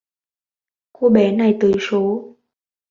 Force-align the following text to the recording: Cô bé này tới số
Cô 0.93 1.09
bé 1.11 1.31
này 1.31 1.57
tới 1.61 1.71
số 1.79 2.35